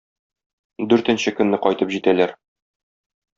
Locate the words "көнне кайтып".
1.41-1.93